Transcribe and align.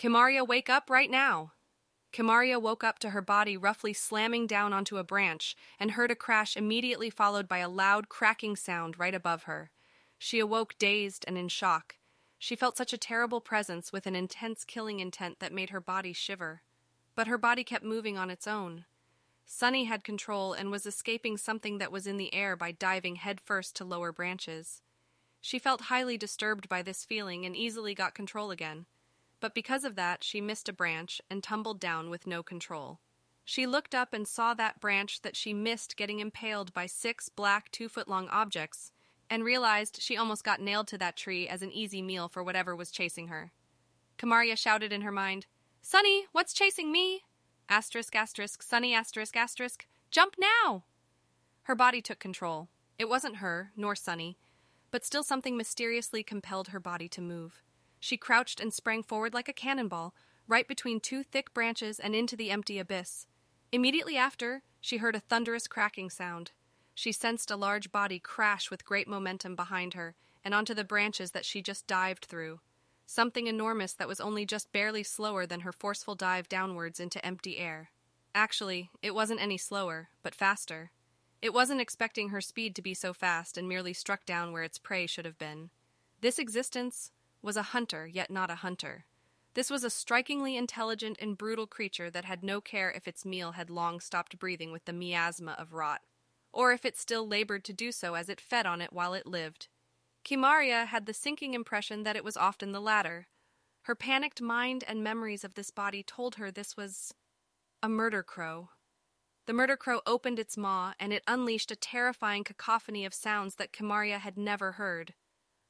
Kimaria, 0.00 0.48
wake 0.48 0.70
up 0.70 0.88
right 0.88 1.10
now! 1.10 1.52
Kimaria 2.10 2.58
woke 2.58 2.82
up 2.82 2.98
to 3.00 3.10
her 3.10 3.20
body 3.20 3.58
roughly 3.58 3.92
slamming 3.92 4.46
down 4.46 4.72
onto 4.72 4.96
a 4.96 5.04
branch 5.04 5.54
and 5.78 5.90
heard 5.90 6.10
a 6.10 6.16
crash 6.16 6.56
immediately 6.56 7.10
followed 7.10 7.46
by 7.46 7.58
a 7.58 7.68
loud 7.68 8.08
cracking 8.08 8.56
sound 8.56 8.98
right 8.98 9.14
above 9.14 9.42
her. 9.42 9.70
She 10.16 10.38
awoke 10.38 10.74
dazed 10.78 11.26
and 11.28 11.36
in 11.36 11.48
shock. 11.48 11.96
She 12.38 12.56
felt 12.56 12.78
such 12.78 12.94
a 12.94 12.98
terrible 12.98 13.42
presence 13.42 13.92
with 13.92 14.06
an 14.06 14.16
intense 14.16 14.64
killing 14.64 15.00
intent 15.00 15.38
that 15.40 15.52
made 15.52 15.68
her 15.68 15.82
body 15.82 16.14
shiver. 16.14 16.62
But 17.14 17.26
her 17.26 17.36
body 17.36 17.62
kept 17.62 17.84
moving 17.84 18.16
on 18.16 18.30
its 18.30 18.46
own. 18.46 18.86
Sunny 19.44 19.84
had 19.84 20.02
control 20.02 20.54
and 20.54 20.70
was 20.70 20.86
escaping 20.86 21.36
something 21.36 21.76
that 21.76 21.92
was 21.92 22.06
in 22.06 22.16
the 22.16 22.32
air 22.32 22.56
by 22.56 22.72
diving 22.72 23.16
headfirst 23.16 23.76
to 23.76 23.84
lower 23.84 24.12
branches. 24.12 24.80
She 25.42 25.58
felt 25.58 25.82
highly 25.82 26.16
disturbed 26.16 26.70
by 26.70 26.80
this 26.80 27.04
feeling 27.04 27.44
and 27.44 27.54
easily 27.54 27.94
got 27.94 28.14
control 28.14 28.50
again. 28.50 28.86
But 29.40 29.54
because 29.54 29.84
of 29.84 29.96
that, 29.96 30.22
she 30.22 30.40
missed 30.40 30.68
a 30.68 30.72
branch 30.72 31.20
and 31.30 31.42
tumbled 31.42 31.80
down 31.80 32.10
with 32.10 32.26
no 32.26 32.42
control. 32.42 33.00
She 33.44 33.66
looked 33.66 33.94
up 33.94 34.12
and 34.12 34.28
saw 34.28 34.54
that 34.54 34.80
branch 34.80 35.22
that 35.22 35.34
she 35.34 35.52
missed 35.52 35.96
getting 35.96 36.20
impaled 36.20 36.72
by 36.72 36.86
six 36.86 37.28
black 37.28 37.70
two 37.72 37.88
foot 37.88 38.06
long 38.06 38.28
objects 38.28 38.92
and 39.28 39.44
realized 39.44 40.00
she 40.00 40.16
almost 40.16 40.44
got 40.44 40.60
nailed 40.60 40.88
to 40.88 40.98
that 40.98 41.16
tree 41.16 41.48
as 41.48 41.62
an 41.62 41.72
easy 41.72 42.02
meal 42.02 42.28
for 42.28 42.44
whatever 42.44 42.76
was 42.76 42.90
chasing 42.90 43.28
her. 43.28 43.52
Kimaria 44.18 44.56
shouted 44.56 44.92
in 44.92 45.00
her 45.00 45.12
mind, 45.12 45.46
Sunny, 45.80 46.26
what's 46.32 46.52
chasing 46.52 46.92
me? 46.92 47.22
Asterisk, 47.68 48.14
asterisk, 48.14 48.62
Sunny, 48.62 48.92
asterisk, 48.94 49.36
asterisk, 49.36 49.86
jump 50.10 50.34
now! 50.38 50.84
Her 51.62 51.74
body 51.74 52.02
took 52.02 52.18
control. 52.18 52.68
It 52.98 53.08
wasn't 53.08 53.36
her, 53.36 53.72
nor 53.76 53.94
Sunny, 53.94 54.36
but 54.90 55.04
still 55.04 55.22
something 55.22 55.56
mysteriously 55.56 56.22
compelled 56.22 56.68
her 56.68 56.80
body 56.80 57.08
to 57.08 57.20
move. 57.20 57.62
She 58.00 58.16
crouched 58.16 58.60
and 58.60 58.72
sprang 58.72 59.02
forward 59.02 59.34
like 59.34 59.48
a 59.48 59.52
cannonball, 59.52 60.14
right 60.48 60.66
between 60.66 60.98
two 60.98 61.22
thick 61.22 61.54
branches 61.54 62.00
and 62.00 62.16
into 62.16 62.34
the 62.34 62.50
empty 62.50 62.78
abyss. 62.78 63.26
Immediately 63.70 64.16
after, 64.16 64.62
she 64.80 64.96
heard 64.96 65.14
a 65.14 65.20
thunderous 65.20 65.68
cracking 65.68 66.10
sound. 66.10 66.52
She 66.94 67.12
sensed 67.12 67.50
a 67.50 67.56
large 67.56 67.92
body 67.92 68.18
crash 68.18 68.70
with 68.70 68.84
great 68.84 69.06
momentum 69.06 69.54
behind 69.54 69.94
her 69.94 70.16
and 70.44 70.54
onto 70.54 70.74
the 70.74 70.82
branches 70.82 71.32
that 71.32 71.44
she 71.44 71.62
just 71.62 71.86
dived 71.86 72.24
through. 72.24 72.60
Something 73.06 73.46
enormous 73.46 73.92
that 73.92 74.08
was 74.08 74.20
only 74.20 74.46
just 74.46 74.72
barely 74.72 75.02
slower 75.02 75.46
than 75.46 75.60
her 75.60 75.72
forceful 75.72 76.14
dive 76.14 76.48
downwards 76.48 76.98
into 76.98 77.24
empty 77.24 77.58
air. 77.58 77.90
Actually, 78.34 78.90
it 79.02 79.14
wasn't 79.14 79.42
any 79.42 79.58
slower, 79.58 80.08
but 80.22 80.34
faster. 80.34 80.90
It 81.42 81.52
wasn't 81.52 81.80
expecting 81.80 82.28
her 82.28 82.40
speed 82.40 82.74
to 82.76 82.82
be 82.82 82.94
so 82.94 83.12
fast 83.12 83.58
and 83.58 83.68
merely 83.68 83.92
struck 83.92 84.24
down 84.24 84.52
where 84.52 84.62
its 84.62 84.78
prey 84.78 85.06
should 85.06 85.24
have 85.24 85.38
been. 85.38 85.70
This 86.20 86.38
existence 86.38 87.10
was 87.42 87.56
a 87.56 87.62
hunter, 87.74 88.06
yet 88.06 88.30
not 88.30 88.50
a 88.50 88.56
hunter. 88.56 89.06
This 89.54 89.70
was 89.70 89.82
a 89.82 89.90
strikingly 89.90 90.56
intelligent 90.56 91.18
and 91.20 91.36
brutal 91.36 91.66
creature 91.66 92.10
that 92.10 92.24
had 92.24 92.44
no 92.44 92.60
care 92.60 92.90
if 92.90 93.08
its 93.08 93.24
meal 93.24 93.52
had 93.52 93.70
long 93.70 94.00
stopped 94.00 94.38
breathing 94.38 94.70
with 94.72 94.84
the 94.84 94.92
miasma 94.92 95.56
of 95.58 95.72
rot 95.72 96.02
or 96.52 96.72
if 96.72 96.84
it 96.84 96.96
still 96.96 97.26
labored 97.26 97.64
to 97.64 97.72
do 97.72 97.92
so 97.92 98.14
as 98.14 98.28
it 98.28 98.40
fed 98.40 98.66
on 98.66 98.80
it 98.80 98.92
while 98.92 99.14
it 99.14 99.26
lived. 99.26 99.68
Kimaria 100.24 100.86
had 100.86 101.06
the 101.06 101.14
sinking 101.14 101.54
impression 101.54 102.02
that 102.02 102.16
it 102.16 102.24
was 102.24 102.36
often 102.36 102.72
the 102.72 102.80
latter. 102.80 103.28
Her 103.82 103.94
panicked 103.94 104.40
mind 104.40 104.84
and 104.86 105.02
memories 105.02 105.44
of 105.44 105.54
this 105.54 105.70
body 105.70 106.02
told 106.02 106.34
her 106.34 106.50
this 106.50 106.76
was 106.76 107.14
a 107.82 107.88
murder 107.88 108.22
crow. 108.22 108.70
The 109.46 109.52
murder 109.52 109.76
crow 109.76 110.00
opened 110.06 110.38
its 110.38 110.56
maw 110.56 110.92
and 111.00 111.12
it 111.12 111.22
unleashed 111.26 111.70
a 111.70 111.76
terrifying 111.76 112.44
cacophony 112.44 113.04
of 113.04 113.14
sounds 113.14 113.56
that 113.56 113.72
Kimaria 113.72 114.18
had 114.18 114.36
never 114.36 114.72
heard. 114.72 115.14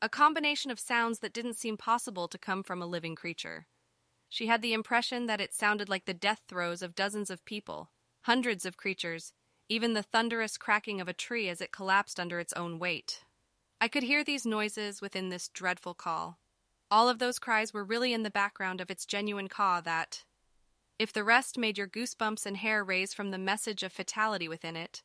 A 0.02 0.08
combination 0.08 0.70
of 0.70 0.80
sounds 0.80 1.18
that 1.18 1.34
didn't 1.34 1.58
seem 1.58 1.76
possible 1.76 2.26
to 2.28 2.38
come 2.38 2.62
from 2.62 2.80
a 2.80 2.86
living 2.86 3.14
creature. 3.14 3.66
She 4.30 4.46
had 4.46 4.62
the 4.62 4.72
impression 4.72 5.26
that 5.26 5.42
it 5.42 5.52
sounded 5.52 5.90
like 5.90 6.06
the 6.06 6.14
death 6.14 6.40
throes 6.48 6.80
of 6.80 6.94
dozens 6.94 7.28
of 7.28 7.44
people, 7.44 7.90
hundreds 8.22 8.64
of 8.64 8.78
creatures, 8.78 9.34
even 9.68 9.92
the 9.92 10.02
thunderous 10.02 10.56
cracking 10.56 11.02
of 11.02 11.08
a 11.08 11.12
tree 11.12 11.50
as 11.50 11.60
it 11.60 11.70
collapsed 11.70 12.18
under 12.18 12.40
its 12.40 12.54
own 12.54 12.78
weight. 12.78 13.24
I 13.78 13.88
could 13.88 14.02
hear 14.02 14.24
these 14.24 14.46
noises 14.46 15.02
within 15.02 15.28
this 15.28 15.48
dreadful 15.48 15.94
call. 15.94 16.38
All 16.90 17.08
of 17.08 17.18
those 17.18 17.38
cries 17.38 17.74
were 17.74 17.84
really 17.84 18.14
in 18.14 18.22
the 18.22 18.30
background 18.30 18.80
of 18.80 18.90
its 18.90 19.04
genuine 19.04 19.48
caw 19.48 19.82
that, 19.82 20.24
if 20.98 21.12
the 21.12 21.24
rest 21.24 21.58
made 21.58 21.76
your 21.76 21.86
goosebumps 21.86 22.46
and 22.46 22.56
hair 22.56 22.82
raise 22.82 23.12
from 23.12 23.30
the 23.30 23.38
message 23.38 23.82
of 23.82 23.92
fatality 23.92 24.48
within 24.48 24.76
it, 24.76 25.02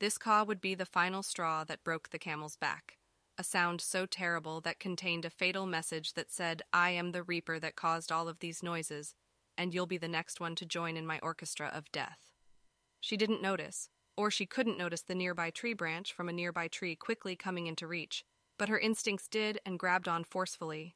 this 0.00 0.18
caw 0.18 0.44
would 0.44 0.60
be 0.60 0.74
the 0.74 0.86
final 0.86 1.22
straw 1.22 1.64
that 1.64 1.84
broke 1.84 2.10
the 2.10 2.18
camel's 2.18 2.56
back. 2.56 2.98
A 3.36 3.42
sound 3.42 3.80
so 3.80 4.06
terrible 4.06 4.60
that 4.60 4.78
contained 4.78 5.24
a 5.24 5.30
fatal 5.30 5.66
message 5.66 6.12
that 6.12 6.30
said, 6.30 6.62
I 6.72 6.90
am 6.90 7.10
the 7.10 7.24
reaper 7.24 7.58
that 7.58 7.74
caused 7.74 8.12
all 8.12 8.28
of 8.28 8.38
these 8.38 8.62
noises, 8.62 9.16
and 9.58 9.74
you'll 9.74 9.86
be 9.86 9.98
the 9.98 10.06
next 10.06 10.38
one 10.40 10.54
to 10.54 10.64
join 10.64 10.96
in 10.96 11.04
my 11.04 11.18
orchestra 11.20 11.66
of 11.66 11.90
death. 11.90 12.30
She 13.00 13.16
didn't 13.16 13.42
notice, 13.42 13.88
or 14.16 14.30
she 14.30 14.46
couldn't 14.46 14.78
notice 14.78 15.02
the 15.02 15.16
nearby 15.16 15.50
tree 15.50 15.74
branch 15.74 16.12
from 16.12 16.28
a 16.28 16.32
nearby 16.32 16.68
tree 16.68 16.94
quickly 16.94 17.34
coming 17.34 17.66
into 17.66 17.88
reach, 17.88 18.24
but 18.56 18.68
her 18.68 18.78
instincts 18.78 19.26
did 19.26 19.58
and 19.66 19.80
grabbed 19.80 20.06
on 20.06 20.22
forcefully. 20.22 20.94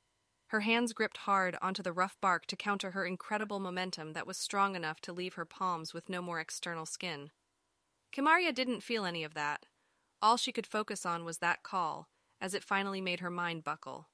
Her 0.48 0.60
hands 0.60 0.92
gripped 0.92 1.18
hard 1.18 1.56
onto 1.60 1.82
the 1.82 1.92
rough 1.92 2.16
bark 2.20 2.46
to 2.46 2.56
counter 2.56 2.92
her 2.92 3.04
incredible 3.04 3.58
momentum 3.58 4.12
that 4.12 4.28
was 4.28 4.38
strong 4.38 4.76
enough 4.76 5.00
to 5.00 5.12
leave 5.12 5.34
her 5.34 5.44
palms 5.44 5.92
with 5.92 6.08
no 6.08 6.22
more 6.22 6.38
external 6.38 6.86
skin. 6.86 7.30
Kimaria 8.12 8.54
didn't 8.54 8.84
feel 8.84 9.04
any 9.04 9.24
of 9.24 9.34
that. 9.34 9.66
All 10.22 10.36
she 10.36 10.52
could 10.52 10.66
focus 10.66 11.04
on 11.04 11.24
was 11.24 11.38
that 11.38 11.62
call, 11.62 12.08
as 12.40 12.54
it 12.54 12.64
finally 12.64 13.00
made 13.00 13.20
her 13.20 13.30
mind 13.30 13.64
buckle. 13.64 14.08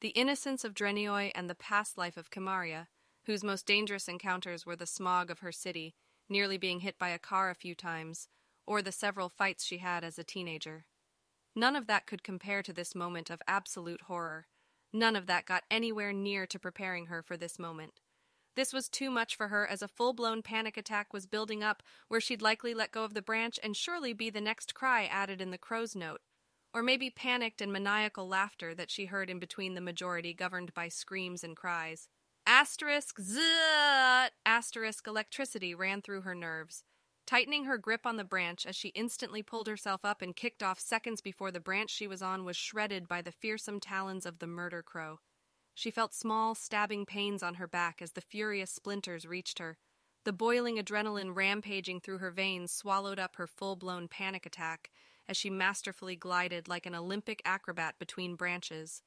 The 0.00 0.08
innocence 0.10 0.64
of 0.64 0.74
Drenioi 0.74 1.30
and 1.34 1.48
the 1.48 1.54
past 1.54 1.96
life 1.96 2.16
of 2.16 2.30
Kimaria, 2.30 2.88
whose 3.26 3.44
most 3.44 3.66
dangerous 3.66 4.08
encounters 4.08 4.66
were 4.66 4.76
the 4.76 4.86
smog 4.86 5.30
of 5.30 5.40
her 5.40 5.52
city 5.52 5.94
nearly 6.28 6.56
being 6.56 6.80
hit 6.80 6.98
by 6.98 7.10
a 7.10 7.18
car 7.18 7.50
a 7.50 7.54
few 7.54 7.74
times, 7.74 8.28
or 8.66 8.82
the 8.82 8.92
several 8.92 9.28
fights 9.28 9.64
she 9.64 9.78
had 9.78 10.02
as 10.02 10.18
a 10.18 10.24
teenager. 10.24 10.86
None 11.54 11.76
of 11.76 11.86
that 11.86 12.06
could 12.06 12.22
compare 12.22 12.62
to 12.62 12.72
this 12.72 12.94
moment 12.94 13.28
of 13.28 13.42
absolute 13.46 14.02
horror. 14.02 14.46
None 14.92 15.14
of 15.14 15.26
that 15.26 15.46
got 15.46 15.64
anywhere 15.70 16.12
near 16.12 16.46
to 16.46 16.58
preparing 16.58 17.06
her 17.06 17.22
for 17.22 17.36
this 17.36 17.58
moment. 17.58 18.00
This 18.54 18.72
was 18.72 18.88
too 18.88 19.10
much 19.10 19.36
for 19.36 19.48
her 19.48 19.66
as 19.66 19.82
a 19.82 19.88
full 19.88 20.12
blown 20.12 20.42
panic 20.42 20.76
attack 20.76 21.12
was 21.12 21.26
building 21.26 21.62
up 21.62 21.82
where 22.08 22.20
she'd 22.20 22.42
likely 22.42 22.74
let 22.74 22.92
go 22.92 23.04
of 23.04 23.14
the 23.14 23.22
branch 23.22 23.58
and 23.62 23.76
surely 23.76 24.12
be 24.12 24.28
the 24.28 24.40
next 24.40 24.74
cry 24.74 25.04
added 25.04 25.40
in 25.40 25.50
the 25.50 25.58
crow's 25.58 25.96
note. 25.96 26.20
Or 26.74 26.82
maybe 26.82 27.10
panicked 27.10 27.60
and 27.60 27.72
maniacal 27.72 28.26
laughter 28.26 28.74
that 28.74 28.90
she 28.90 29.06
heard 29.06 29.28
in 29.28 29.38
between 29.38 29.74
the 29.74 29.80
majority 29.80 30.32
governed 30.32 30.72
by 30.72 30.88
screams 30.88 31.44
and 31.44 31.56
cries. 31.56 32.08
Asterisk 32.46 33.20
zzz, 33.20 34.30
asterisk 34.46 35.06
electricity 35.06 35.74
ran 35.74 36.02
through 36.02 36.22
her 36.22 36.34
nerves, 36.34 36.82
tightening 37.26 37.66
her 37.66 37.78
grip 37.78 38.04
on 38.04 38.16
the 38.16 38.24
branch 38.24 38.66
as 38.66 38.74
she 38.74 38.88
instantly 38.88 39.42
pulled 39.42 39.68
herself 39.68 40.04
up 40.04 40.22
and 40.22 40.34
kicked 40.34 40.62
off 40.62 40.80
seconds 40.80 41.20
before 41.20 41.52
the 41.52 41.60
branch 41.60 41.90
she 41.90 42.08
was 42.08 42.22
on 42.22 42.44
was 42.44 42.56
shredded 42.56 43.06
by 43.06 43.22
the 43.22 43.30
fearsome 43.30 43.78
talons 43.78 44.26
of 44.26 44.38
the 44.38 44.46
murder 44.46 44.82
crow. 44.82 45.20
She 45.74 45.90
felt 45.90 46.14
small, 46.14 46.54
stabbing 46.54 47.06
pains 47.06 47.42
on 47.42 47.54
her 47.54 47.68
back 47.68 48.02
as 48.02 48.12
the 48.12 48.20
furious 48.20 48.70
splinters 48.70 49.24
reached 49.24 49.58
her. 49.58 49.78
The 50.24 50.32
boiling 50.32 50.78
adrenaline 50.78 51.34
rampaging 51.34 52.00
through 52.00 52.18
her 52.18 52.30
veins 52.30 52.72
swallowed 52.72 53.18
up 53.18 53.36
her 53.36 53.46
full 53.46 53.76
blown 53.76 54.08
panic 54.08 54.46
attack 54.46 54.90
as 55.28 55.36
she 55.36 55.50
masterfully 55.50 56.16
glided 56.16 56.68
like 56.68 56.86
an 56.86 56.94
Olympic 56.94 57.40
acrobat 57.44 57.94
between 57.98 58.36
branches 58.36 59.02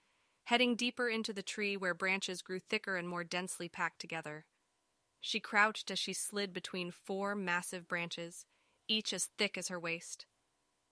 heading 0.46 0.76
deeper 0.76 1.10
into 1.10 1.34
the 1.34 1.44
tree 1.44 1.76
where 1.76 1.94
branches 1.94 2.42
grew 2.42 2.60
thicker 2.60 2.96
and 2.96 3.10
more 3.10 3.24
densely 3.24 3.68
packed 3.68 4.00
together. 4.00 4.46
She 5.20 5.40
crouched 5.40 5.90
as 5.90 6.00
she 6.00 6.14
slid 6.14 6.54
between 6.54 6.92
four 6.92 7.36
massive 7.36 7.88
branches, 7.88 8.46
each 8.88 9.12
as 9.12 9.30
thick 9.38 9.58
as 9.58 9.70
her 9.70 9.80
waist. 9.80 10.28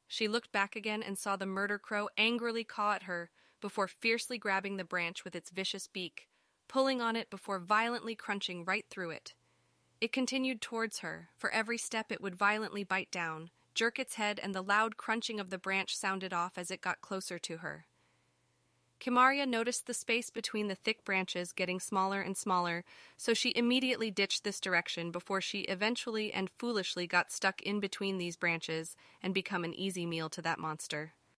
She 0.07 0.27
looked 0.27 0.51
back 0.51 0.75
again 0.75 1.03
and 1.03 1.17
saw 1.17 1.35
the 1.35 1.45
murder 1.45 1.77
crow 1.77 2.09
angrily 2.17 2.63
caw 2.63 2.93
at 2.93 3.03
her 3.03 3.29
before 3.61 3.87
fiercely 3.87 4.37
grabbing 4.37 4.77
the 4.77 4.83
branch 4.83 5.23
with 5.23 5.35
its 5.35 5.51
vicious 5.51 5.87
beak, 5.87 6.27
pulling 6.67 6.99
on 6.99 7.15
it 7.15 7.29
before 7.29 7.59
violently 7.59 8.15
crunching 8.15 8.65
right 8.65 8.85
through 8.89 9.11
it. 9.11 9.35
It 10.01 10.11
continued 10.11 10.61
towards 10.61 10.99
her. 10.99 11.29
For 11.37 11.51
every 11.51 11.77
step, 11.77 12.11
it 12.11 12.21
would 12.21 12.35
violently 12.35 12.83
bite 12.83 13.11
down, 13.11 13.51
jerk 13.73 13.99
its 13.99 14.15
head, 14.15 14.39
and 14.41 14.53
the 14.53 14.61
loud 14.61 14.97
crunching 14.97 15.39
of 15.39 15.49
the 15.49 15.57
branch 15.57 15.95
sounded 15.95 16.33
off 16.33 16.57
as 16.57 16.71
it 16.71 16.81
got 16.81 17.01
closer 17.01 17.39
to 17.39 17.57
her. 17.57 17.85
Kimaria 19.03 19.45
noticed 19.45 19.85
the 19.85 19.93
space 19.93 20.29
between 20.29 20.69
the 20.69 20.75
thick 20.75 21.03
branches 21.03 21.51
getting 21.51 21.81
smaller 21.81 22.21
and 22.21 22.37
smaller, 22.37 22.85
so 23.17 23.33
she 23.33 23.51
immediately 23.53 24.09
ditched 24.09 24.45
this 24.45 24.61
direction 24.61 25.11
before 25.11 25.41
she 25.41 25.61
eventually 25.61 26.31
and 26.31 26.49
foolishly 26.57 27.05
got 27.05 27.29
stuck 27.29 27.61
in 27.63 27.81
between 27.81 28.17
these 28.17 28.37
branches 28.37 28.95
and 29.21 29.33
become 29.33 29.65
an 29.65 29.73
easy 29.73 30.05
meal 30.05 30.29
to 30.29 30.41
that 30.41 30.57
monster. 30.57 31.13